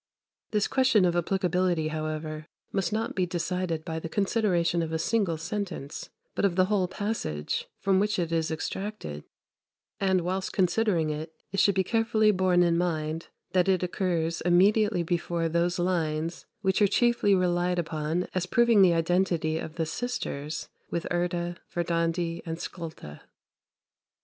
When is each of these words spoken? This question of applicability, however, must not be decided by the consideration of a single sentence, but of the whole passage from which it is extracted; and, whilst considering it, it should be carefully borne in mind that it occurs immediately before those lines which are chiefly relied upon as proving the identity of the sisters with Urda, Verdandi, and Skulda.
This 0.49 0.67
question 0.67 1.05
of 1.05 1.15
applicability, 1.15 1.89
however, 1.89 2.47
must 2.71 2.91
not 2.91 3.13
be 3.13 3.27
decided 3.27 3.85
by 3.85 3.99
the 3.99 4.09
consideration 4.09 4.81
of 4.81 4.91
a 4.91 4.97
single 4.97 5.37
sentence, 5.37 6.09
but 6.33 6.43
of 6.43 6.55
the 6.55 6.65
whole 6.65 6.87
passage 6.87 7.67
from 7.77 7.99
which 7.99 8.17
it 8.17 8.31
is 8.31 8.49
extracted; 8.49 9.25
and, 9.99 10.21
whilst 10.21 10.53
considering 10.53 11.11
it, 11.11 11.35
it 11.51 11.59
should 11.59 11.75
be 11.75 11.83
carefully 11.83 12.31
borne 12.31 12.63
in 12.63 12.79
mind 12.79 13.27
that 13.51 13.69
it 13.69 13.83
occurs 13.83 14.41
immediately 14.41 15.03
before 15.03 15.47
those 15.47 15.77
lines 15.77 16.47
which 16.61 16.81
are 16.81 16.87
chiefly 16.87 17.35
relied 17.35 17.77
upon 17.77 18.25
as 18.33 18.47
proving 18.47 18.81
the 18.81 18.95
identity 18.95 19.59
of 19.59 19.75
the 19.75 19.85
sisters 19.85 20.67
with 20.89 21.05
Urda, 21.11 21.57
Verdandi, 21.71 22.41
and 22.43 22.59
Skulda. 22.59 23.21